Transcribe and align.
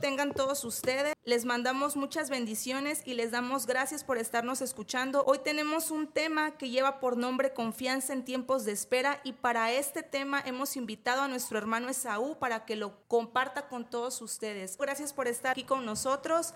tengan 0.00 0.32
todos 0.32 0.64
ustedes. 0.64 1.14
Les 1.24 1.44
mandamos 1.44 1.96
muchas 1.96 2.30
bendiciones 2.30 3.02
y 3.04 3.14
les 3.14 3.30
damos 3.30 3.66
gracias 3.66 4.04
por 4.04 4.18
estarnos 4.18 4.60
escuchando. 4.60 5.24
Hoy 5.26 5.38
tenemos 5.38 5.90
un 5.90 6.06
tema 6.06 6.56
que 6.56 6.70
lleva 6.70 7.00
por 7.00 7.16
nombre 7.16 7.52
Confianza 7.52 8.12
en 8.12 8.24
tiempos 8.24 8.64
de 8.64 8.72
espera 8.72 9.20
y 9.24 9.32
para 9.32 9.72
este 9.72 10.02
tema 10.02 10.40
hemos 10.44 10.76
invitado 10.76 11.22
a 11.22 11.28
nuestro 11.28 11.58
hermano 11.58 11.88
Esaú 11.88 12.38
para 12.38 12.64
que 12.64 12.76
lo 12.76 13.06
comparta 13.08 13.68
con 13.68 13.88
todos 13.88 14.22
ustedes. 14.22 14.76
Gracias 14.78 15.12
por 15.12 15.26
estar 15.26 15.52
aquí 15.52 15.64
con 15.64 15.84
nosotros. 15.84 16.54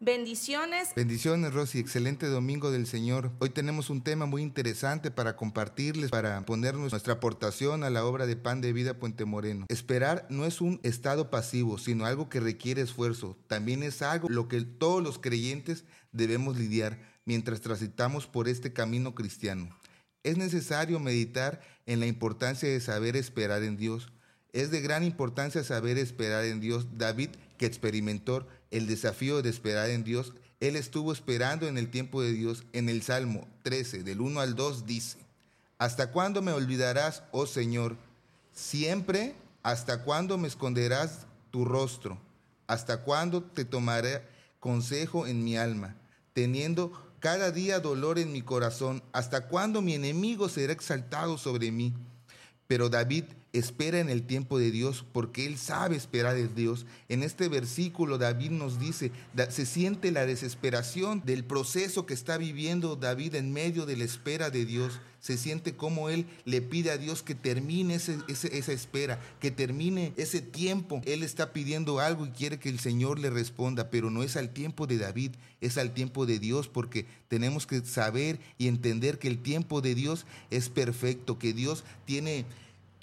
Bendiciones. 0.00 0.90
Bendiciones, 0.96 1.54
Rosy. 1.54 1.78
Excelente 1.78 2.26
domingo 2.26 2.70
del 2.72 2.86
Señor. 2.86 3.30
Hoy 3.38 3.50
tenemos 3.50 3.90
un 3.90 4.02
tema 4.02 4.26
muy 4.26 4.42
interesante 4.42 5.10
para 5.10 5.36
compartirles, 5.36 6.10
para 6.10 6.44
ponernos 6.44 6.90
nuestra 6.90 7.14
aportación 7.14 7.84
a 7.84 7.90
la 7.90 8.04
obra 8.04 8.26
de 8.26 8.36
Pan 8.36 8.60
de 8.60 8.72
Vida 8.72 8.98
Puente 8.98 9.24
Moreno. 9.24 9.66
Esperar 9.68 10.26
no 10.30 10.46
es 10.46 10.60
un 10.60 10.80
estado 10.82 11.30
pasivo, 11.30 11.78
sino 11.78 12.06
algo 12.06 12.28
que 12.28 12.40
requiere 12.40 12.82
esfuerzo. 12.82 13.38
También 13.46 13.82
es 13.84 14.02
algo 14.02 14.28
lo 14.28 14.48
que 14.48 14.60
todos 14.62 15.02
los 15.02 15.18
creyentes 15.18 15.84
debemos 16.10 16.58
lidiar 16.58 16.98
mientras 17.24 17.60
transitamos 17.60 18.26
por 18.26 18.48
este 18.48 18.72
camino 18.72 19.14
cristiano. 19.14 19.78
Es 20.24 20.36
necesario 20.36 20.98
meditar 20.98 21.60
en 21.86 22.00
la 22.00 22.06
importancia 22.06 22.68
de 22.68 22.80
saber 22.80 23.16
esperar 23.16 23.62
en 23.62 23.76
Dios. 23.76 24.12
Es 24.52 24.70
de 24.70 24.80
gran 24.80 25.04
importancia 25.04 25.62
saber 25.64 25.98
esperar 25.98 26.44
en 26.44 26.60
Dios. 26.60 26.98
David, 26.98 27.30
que 27.56 27.66
experimentó 27.66 28.46
el 28.70 28.86
desafío 28.86 29.42
de 29.42 29.50
esperar 29.50 29.90
en 29.90 30.04
Dios, 30.04 30.32
él 30.60 30.76
estuvo 30.76 31.12
esperando 31.12 31.66
en 31.68 31.78
el 31.78 31.90
tiempo 31.90 32.22
de 32.22 32.32
Dios. 32.32 32.64
En 32.72 32.88
el 32.88 33.02
Salmo 33.02 33.46
13, 33.62 34.02
del 34.02 34.20
1 34.20 34.40
al 34.40 34.54
2, 34.54 34.86
dice, 34.86 35.18
¿Hasta 35.78 36.10
cuándo 36.10 36.40
me 36.40 36.52
olvidarás, 36.52 37.22
oh 37.32 37.46
Señor? 37.46 37.96
Siempre, 38.52 39.34
¿hasta 39.62 40.02
cuándo 40.02 40.38
me 40.38 40.48
esconderás 40.48 41.26
tu 41.50 41.64
rostro? 41.64 42.18
¿Hasta 42.66 43.02
cuándo 43.02 43.42
te 43.42 43.64
tomaré 43.64 44.22
consejo 44.60 45.26
en 45.26 45.44
mi 45.44 45.56
alma, 45.56 45.96
teniendo 46.32 46.92
cada 47.18 47.50
día 47.50 47.80
dolor 47.80 48.18
en 48.18 48.32
mi 48.32 48.40
corazón? 48.40 49.02
¿Hasta 49.12 49.48
cuándo 49.48 49.82
mi 49.82 49.94
enemigo 49.94 50.48
será 50.48 50.72
exaltado 50.72 51.36
sobre 51.36 51.70
mí? 51.70 51.92
Pero 52.66 52.88
David 52.88 53.24
espera 53.54 54.00
en 54.00 54.10
el 54.10 54.24
tiempo 54.24 54.58
de 54.58 54.72
Dios 54.72 55.06
porque 55.12 55.46
él 55.46 55.56
sabe 55.56 55.96
esperar 55.96 56.36
en 56.36 56.54
Dios. 56.54 56.86
En 57.08 57.22
este 57.22 57.48
versículo 57.48 58.18
David 58.18 58.50
nos 58.50 58.80
dice, 58.80 59.12
se 59.48 59.64
siente 59.64 60.10
la 60.10 60.26
desesperación 60.26 61.22
del 61.24 61.44
proceso 61.44 62.04
que 62.04 62.14
está 62.14 62.36
viviendo 62.36 62.96
David 62.96 63.36
en 63.36 63.52
medio 63.52 63.86
de 63.86 63.96
la 63.96 64.04
espera 64.04 64.50
de 64.50 64.64
Dios. 64.64 65.00
Se 65.20 65.38
siente 65.38 65.74
como 65.74 66.10
él 66.10 66.26
le 66.44 66.60
pide 66.60 66.90
a 66.90 66.98
Dios 66.98 67.22
que 67.22 67.36
termine 67.36 67.94
esa 67.94 68.72
espera, 68.72 69.20
que 69.40 69.52
termine 69.52 70.12
ese 70.16 70.42
tiempo. 70.42 71.00
Él 71.06 71.22
está 71.22 71.52
pidiendo 71.52 72.00
algo 72.00 72.26
y 72.26 72.30
quiere 72.30 72.58
que 72.58 72.68
el 72.68 72.80
Señor 72.80 73.20
le 73.20 73.30
responda, 73.30 73.88
pero 73.88 74.10
no 74.10 74.24
es 74.24 74.36
al 74.36 74.50
tiempo 74.50 74.86
de 74.86 74.98
David, 74.98 75.30
es 75.60 75.78
al 75.78 75.94
tiempo 75.94 76.26
de 76.26 76.40
Dios, 76.40 76.68
porque 76.68 77.06
tenemos 77.28 77.66
que 77.66 77.82
saber 77.84 78.38
y 78.58 78.66
entender 78.66 79.18
que 79.18 79.28
el 79.28 79.38
tiempo 79.38 79.80
de 79.80 79.94
Dios 79.94 80.26
es 80.50 80.68
perfecto, 80.68 81.38
que 81.38 81.54
Dios 81.54 81.84
tiene 82.04 82.44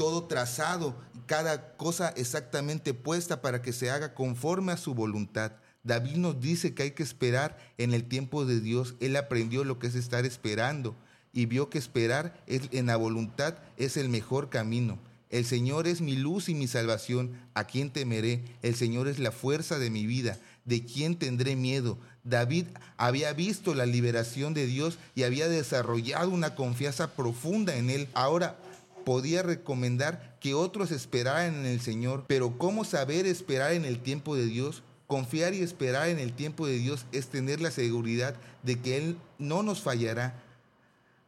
todo 0.02 0.24
trazado, 0.24 0.96
cada 1.28 1.78
cosa 1.78 2.10
exactamente 2.18 2.96
puesta 2.96 3.44
para 3.44 3.62
que 3.62 3.72
se 3.72 3.92
haga 3.92 4.16
conforme 4.16 4.72
a 4.72 4.78
su 4.78 4.96
voluntad. 4.96 5.52
David 5.84 6.16
nos 6.16 6.42
dice 6.42 6.74
que 6.74 6.82
hay 6.82 6.92
que 6.94 7.04
esperar 7.04 7.56
en 7.78 7.94
el 7.94 8.06
tiempo 8.06 8.44
de 8.44 8.62
Dios. 8.62 8.96
Él 9.00 9.16
aprendió 9.16 9.64
lo 9.64 9.78
que 9.78 9.86
es 9.86 9.94
estar 9.94 10.26
esperando 10.26 10.96
y 11.34 11.46
vio 11.46 11.70
que 11.70 11.78
esperar 11.78 12.34
en 12.48 12.88
la 12.88 12.96
voluntad 12.96 13.60
es 13.78 13.96
el 13.96 14.10
mejor 14.10 14.50
camino. 14.50 14.98
El 15.30 15.46
Señor 15.46 15.86
es 15.86 16.02
mi 16.02 16.16
luz 16.16 16.50
y 16.50 16.56
mi 16.56 16.66
salvación. 16.66 17.40
¿A 17.54 17.66
quién 17.66 17.92
temeré? 17.92 18.44
El 18.64 18.74
Señor 18.74 19.08
es 19.08 19.20
la 19.20 19.32
fuerza 19.32 19.78
de 19.78 19.92
mi 19.92 20.08
vida. 20.08 20.40
¿De 20.66 20.84
quién 20.84 21.16
tendré 21.16 21.56
miedo? 21.56 22.00
David 22.24 22.66
había 22.98 23.34
visto 23.34 23.76
la 23.76 23.86
liberación 23.86 24.56
de 24.56 24.66
Dios 24.66 24.98
y 25.14 25.24
había 25.24 25.48
desarrollado 25.48 26.32
una 26.32 26.56
confianza 26.56 27.12
profunda 27.12 27.76
en 27.76 27.92
Él. 27.92 28.08
Ahora 28.16 28.58
podía 29.04 29.44
recomendar 29.44 30.38
que 30.40 30.54
otros 30.54 30.92
esperaran 30.92 31.54
en 31.54 31.66
el 31.66 31.82
Señor, 31.82 32.26
pero 32.28 32.58
¿cómo 32.58 32.84
saber 32.84 33.26
esperar 33.26 33.74
en 33.74 33.86
el 33.86 34.00
tiempo 34.00 34.36
de 34.36 34.46
Dios? 34.46 34.84
Confiar 35.08 35.54
y 35.54 35.62
esperar 35.62 36.10
en 36.10 36.20
el 36.20 36.34
tiempo 36.34 36.68
de 36.68 36.78
Dios 36.78 37.06
es 37.12 37.28
tener 37.28 37.62
la 37.62 37.72
seguridad 37.72 38.36
de 38.64 38.80
que 38.80 38.98
Él 38.98 39.18
no 39.38 39.62
nos 39.62 39.82
fallará. 39.82 40.42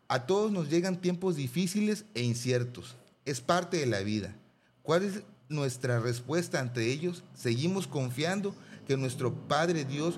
A 0.08 0.26
todos 0.26 0.52
nos 0.52 0.70
llegan 0.70 1.02
tiempos 1.02 1.36
difíciles 1.36 2.06
e 2.14 2.22
inciertos. 2.24 2.96
Es 3.26 3.42
parte 3.42 3.78
de 3.78 3.86
la 3.86 4.00
vida. 4.00 4.36
¿Cuál 4.84 5.04
es 5.04 5.24
nuestra 5.50 6.00
respuesta 6.00 6.60
ante 6.60 6.92
ellos? 6.92 7.24
¿Seguimos 7.34 7.88
confiando 7.88 8.56
que 8.88 8.98
nuestro 8.98 9.34
Padre 9.34 9.86
Dios 9.86 10.16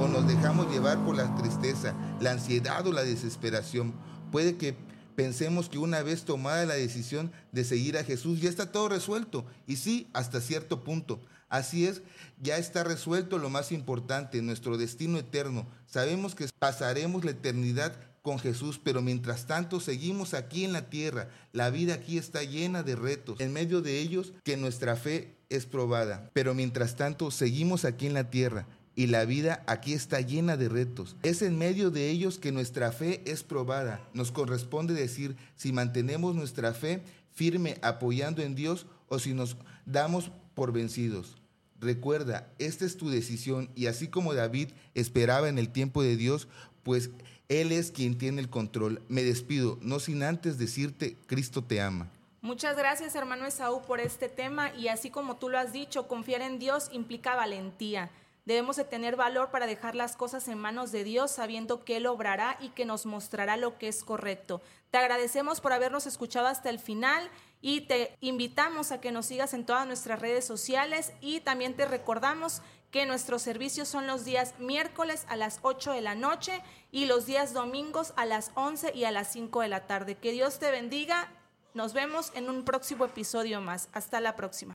o 0.00 0.08
nos 0.08 0.26
dejamos 0.26 0.70
llevar 0.70 1.04
por 1.04 1.16
la 1.16 1.34
tristeza, 1.36 1.94
la 2.20 2.32
ansiedad 2.32 2.86
o 2.86 2.92
la 2.92 3.02
desesperación? 3.02 3.92
Puede 4.30 4.56
que 4.56 4.76
pensemos 5.14 5.68
que 5.68 5.78
una 5.78 6.02
vez 6.02 6.24
tomada 6.24 6.66
la 6.66 6.74
decisión 6.74 7.32
de 7.52 7.64
seguir 7.64 7.96
a 7.96 8.04
Jesús, 8.04 8.40
ya 8.40 8.48
está 8.48 8.72
todo 8.72 8.88
resuelto. 8.88 9.46
Y 9.66 9.76
sí, 9.76 10.08
hasta 10.12 10.40
cierto 10.40 10.84
punto. 10.84 11.20
Así 11.48 11.86
es, 11.86 12.00
ya 12.40 12.56
está 12.56 12.82
resuelto 12.82 13.38
lo 13.38 13.50
más 13.50 13.72
importante, 13.72 14.40
nuestro 14.40 14.78
destino 14.78 15.18
eterno. 15.18 15.66
Sabemos 15.86 16.34
que 16.34 16.48
pasaremos 16.58 17.24
la 17.24 17.32
eternidad 17.32 17.94
con 18.22 18.38
Jesús, 18.38 18.80
pero 18.82 19.02
mientras 19.02 19.46
tanto 19.46 19.80
seguimos 19.80 20.32
aquí 20.32 20.64
en 20.64 20.72
la 20.72 20.88
tierra. 20.88 21.28
La 21.52 21.68
vida 21.70 21.94
aquí 21.94 22.16
está 22.16 22.42
llena 22.42 22.82
de 22.82 22.96
retos. 22.96 23.40
En 23.40 23.52
medio 23.52 23.82
de 23.82 23.98
ellos, 23.98 24.32
que 24.44 24.56
nuestra 24.56 24.96
fe 24.96 25.36
es 25.50 25.66
probada. 25.66 26.30
Pero 26.32 26.54
mientras 26.54 26.96
tanto 26.96 27.30
seguimos 27.30 27.84
aquí 27.84 28.06
en 28.06 28.14
la 28.14 28.30
tierra 28.30 28.66
y 28.94 29.06
la 29.06 29.24
vida 29.24 29.62
aquí 29.66 29.94
está 29.94 30.20
llena 30.20 30.56
de 30.56 30.68
retos. 30.68 31.16
Es 31.22 31.42
en 31.42 31.58
medio 31.58 31.90
de 31.90 32.10
ellos 32.10 32.38
que 32.38 32.52
nuestra 32.52 32.92
fe 32.92 33.22
es 33.24 33.42
probada. 33.42 34.00
Nos 34.12 34.32
corresponde 34.32 34.94
decir 34.94 35.36
si 35.56 35.72
mantenemos 35.72 36.34
nuestra 36.34 36.74
fe 36.74 37.02
firme 37.32 37.78
apoyando 37.82 38.42
en 38.42 38.54
Dios 38.54 38.86
o 39.08 39.18
si 39.18 39.32
nos 39.34 39.56
damos 39.86 40.30
por 40.54 40.72
vencidos. 40.72 41.36
Recuerda, 41.80 42.52
esta 42.58 42.84
es 42.84 42.96
tu 42.96 43.10
decisión 43.10 43.70
y 43.74 43.86
así 43.86 44.08
como 44.08 44.34
David 44.34 44.68
esperaba 44.94 45.48
en 45.48 45.58
el 45.58 45.70
tiempo 45.70 46.02
de 46.02 46.16
Dios, 46.16 46.46
pues 46.82 47.10
Él 47.48 47.72
es 47.72 47.90
quien 47.90 48.18
tiene 48.18 48.40
el 48.40 48.50
control. 48.50 49.02
Me 49.08 49.24
despido, 49.24 49.78
no 49.82 49.98
sin 49.98 50.22
antes 50.22 50.58
decirte, 50.58 51.16
Cristo 51.26 51.64
te 51.64 51.80
ama. 51.80 52.08
Muchas 52.40 52.76
gracias 52.76 53.14
hermano 53.14 53.46
Esaú 53.46 53.82
por 53.82 54.00
este 54.00 54.28
tema 54.28 54.74
y 54.74 54.88
así 54.88 55.10
como 55.10 55.36
tú 55.36 55.48
lo 55.48 55.58
has 55.58 55.72
dicho, 55.72 56.08
confiar 56.08 56.42
en 56.42 56.58
Dios 56.58 56.88
implica 56.92 57.36
valentía. 57.36 58.10
Debemos 58.44 58.76
de 58.76 58.84
tener 58.84 59.14
valor 59.14 59.50
para 59.50 59.66
dejar 59.66 59.94
las 59.94 60.16
cosas 60.16 60.48
en 60.48 60.58
manos 60.58 60.90
de 60.90 61.04
Dios 61.04 61.30
sabiendo 61.30 61.84
que 61.84 61.98
Él 61.98 62.06
obrará 62.06 62.56
y 62.60 62.70
que 62.70 62.84
nos 62.84 63.06
mostrará 63.06 63.56
lo 63.56 63.78
que 63.78 63.88
es 63.88 64.02
correcto. 64.02 64.60
Te 64.90 64.98
agradecemos 64.98 65.60
por 65.60 65.72
habernos 65.72 66.06
escuchado 66.06 66.48
hasta 66.48 66.68
el 66.68 66.80
final 66.80 67.30
y 67.60 67.82
te 67.82 68.16
invitamos 68.20 68.90
a 68.90 69.00
que 69.00 69.12
nos 69.12 69.26
sigas 69.26 69.54
en 69.54 69.64
todas 69.64 69.86
nuestras 69.86 70.18
redes 70.20 70.44
sociales 70.44 71.12
y 71.20 71.40
también 71.40 71.74
te 71.74 71.86
recordamos 71.86 72.62
que 72.90 73.06
nuestros 73.06 73.42
servicios 73.42 73.88
son 73.88 74.06
los 74.06 74.24
días 74.24 74.54
miércoles 74.58 75.24
a 75.28 75.36
las 75.36 75.60
8 75.62 75.92
de 75.92 76.02
la 76.02 76.14
noche 76.14 76.62
y 76.90 77.06
los 77.06 77.24
días 77.24 77.54
domingos 77.54 78.12
a 78.16 78.26
las 78.26 78.50
11 78.54 78.92
y 78.94 79.04
a 79.04 79.10
las 79.10 79.32
5 79.32 79.62
de 79.62 79.68
la 79.68 79.86
tarde. 79.86 80.16
Que 80.16 80.32
Dios 80.32 80.58
te 80.58 80.70
bendiga. 80.70 81.32
Nos 81.74 81.94
vemos 81.94 82.32
en 82.34 82.50
un 82.50 82.64
próximo 82.64 83.06
episodio 83.06 83.62
más. 83.62 83.88
Hasta 83.92 84.20
la 84.20 84.36
próxima. 84.36 84.74